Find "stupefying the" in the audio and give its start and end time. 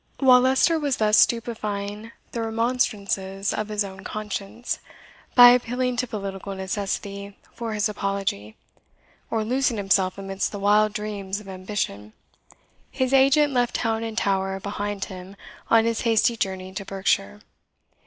1.19-2.41